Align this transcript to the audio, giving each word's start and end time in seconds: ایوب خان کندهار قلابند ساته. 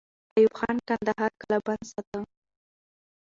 ایوب 0.37 0.53
خان 0.59 0.77
کندهار 0.89 1.31
قلابند 1.41 1.83
ساته. 1.91 2.19